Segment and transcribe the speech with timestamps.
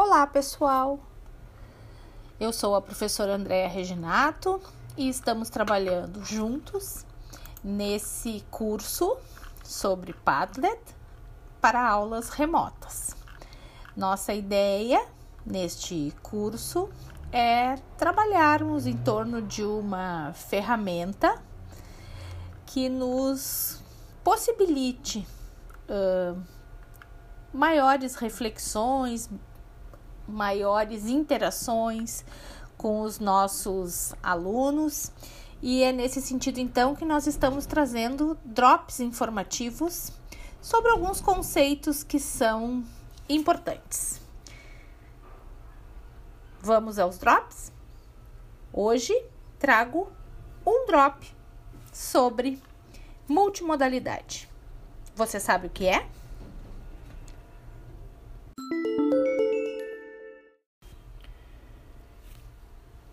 [0.00, 1.00] Olá, pessoal!
[2.38, 4.60] Eu sou a professora Andréa Reginato
[4.96, 7.04] e estamos trabalhando juntos
[7.64, 9.16] nesse curso
[9.64, 10.80] sobre Padlet
[11.60, 13.16] para aulas remotas.
[13.96, 15.04] Nossa ideia
[15.44, 16.88] neste curso
[17.32, 21.42] é trabalharmos em torno de uma ferramenta
[22.64, 23.82] que nos
[24.22, 25.26] possibilite
[25.90, 26.40] uh,
[27.52, 29.28] maiores reflexões,
[30.28, 32.24] maiores interações
[32.76, 35.10] com os nossos alunos.
[35.60, 40.12] E é nesse sentido, então, que nós estamos trazendo drops informativos
[40.60, 42.84] sobre alguns conceitos que são
[43.28, 44.20] importantes.
[46.60, 47.72] Vamos aos drops?
[48.72, 49.14] Hoje
[49.58, 50.12] trago
[50.64, 51.34] um drop
[51.92, 52.62] sobre
[53.26, 54.48] multimodalidade.
[55.16, 56.06] Você sabe o que é?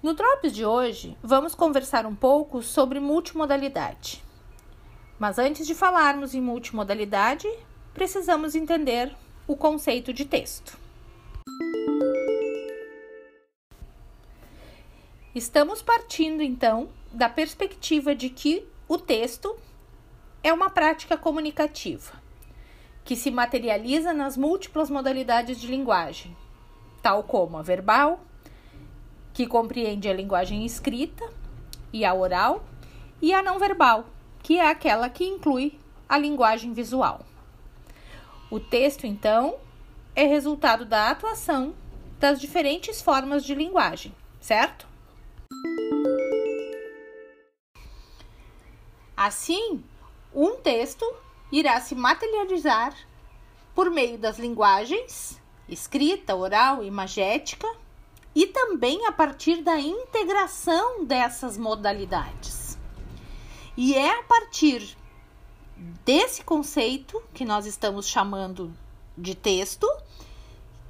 [0.00, 4.22] No Drops de hoje, vamos conversar um pouco sobre multimodalidade.
[5.18, 7.48] Mas antes de falarmos em multimodalidade,
[7.92, 9.12] precisamos entender
[9.44, 10.78] o conceito de texto.
[15.34, 19.56] Estamos partindo então da perspectiva de que o texto
[20.44, 22.12] é uma prática comunicativa
[23.04, 26.36] que se materializa nas múltiplas modalidades de linguagem,
[27.02, 28.20] tal como a verbal,
[29.38, 31.24] que compreende a linguagem escrita
[31.92, 32.64] e a oral,
[33.22, 34.06] e a não verbal,
[34.42, 37.24] que é aquela que inclui a linguagem visual.
[38.50, 39.54] O texto, então,
[40.12, 41.72] é resultado da atuação
[42.18, 44.88] das diferentes formas de linguagem, certo?
[49.16, 49.84] Assim,
[50.34, 51.06] um texto
[51.52, 52.92] irá se materializar
[53.72, 57.68] por meio das linguagens escrita, oral, imagética
[58.34, 62.78] e também a partir da integração dessas modalidades.
[63.76, 64.96] E é a partir
[66.04, 68.74] desse conceito que nós estamos chamando
[69.16, 69.86] de texto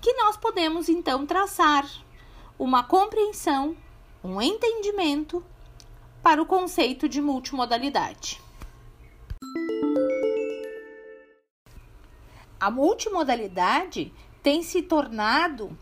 [0.00, 1.84] que nós podemos então traçar
[2.58, 3.76] uma compreensão,
[4.22, 5.44] um entendimento
[6.22, 8.40] para o conceito de multimodalidade.
[12.58, 15.76] A multimodalidade tem se tornado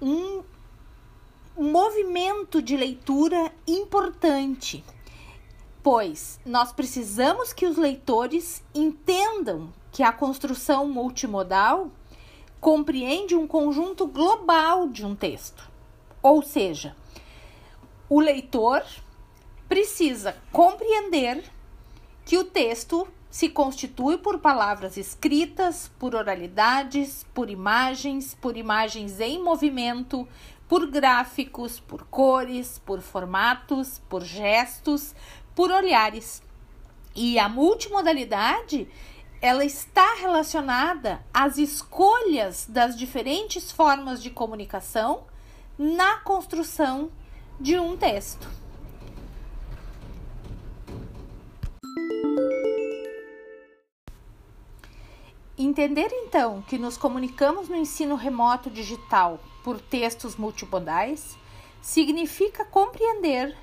[0.00, 0.42] um
[1.64, 4.84] movimento de leitura importante,
[5.82, 11.90] pois nós precisamos que os leitores entendam que a construção multimodal
[12.60, 15.68] compreende um conjunto global de um texto.
[16.22, 16.94] Ou seja,
[18.08, 18.84] o leitor
[19.68, 21.44] precisa compreender
[22.24, 29.42] que o texto se constitui por palavras escritas, por oralidades, por imagens, por imagens em
[29.42, 30.26] movimento,
[30.68, 35.14] por gráficos, por cores, por formatos, por gestos,
[35.54, 36.42] por olhares.
[37.14, 38.88] E a multimodalidade,
[39.40, 45.24] ela está relacionada às escolhas das diferentes formas de comunicação
[45.78, 47.10] na construção
[47.60, 48.48] de um texto.
[55.78, 61.38] Entender então que nos comunicamos no ensino remoto digital por textos multimodais
[61.80, 63.56] significa compreender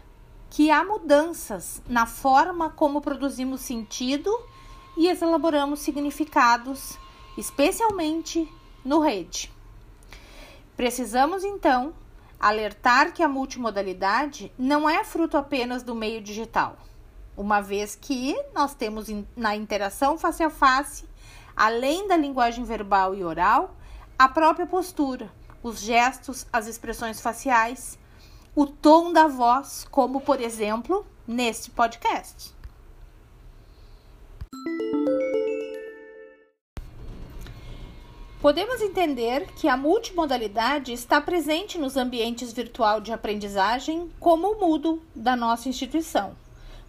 [0.49, 4.33] que há mudanças na forma como produzimos sentido
[4.95, 6.97] e elaboramos significados,
[7.37, 8.49] especialmente
[8.85, 9.51] no rede.
[10.77, 11.93] Precisamos então
[12.39, 16.77] alertar que a multimodalidade não é fruto apenas do meio digital,
[17.35, 21.13] uma vez que nós temos na interação face a face
[21.55, 23.75] além da linguagem verbal e oral,
[24.17, 25.31] a própria postura,
[25.63, 27.97] os gestos, as expressões faciais,
[28.55, 32.53] o tom da voz, como por exemplo neste podcast.
[38.41, 45.01] Podemos entender que a multimodalidade está presente nos ambientes virtual de aprendizagem, como o Mudo
[45.15, 46.35] da nossa instituição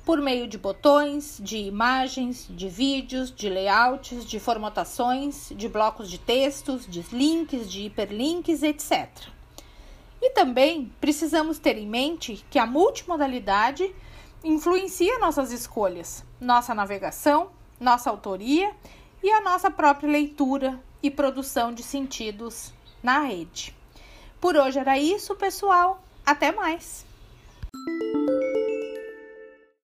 [0.06, 6.16] por meio de botões, de imagens, de vídeos, de layouts, de formatações, de blocos de
[6.16, 9.08] textos, de links, de hiperlinks, etc.
[10.22, 13.92] E também precisamos ter em mente que a multimodalidade
[14.44, 17.50] influencia nossas escolhas, nossa navegação,
[17.80, 18.72] nossa autoria
[19.20, 22.72] e a nossa própria leitura e produção de sentidos
[23.02, 23.76] na rede.
[24.40, 26.00] Por hoje era isso, pessoal.
[26.24, 27.05] Até mais!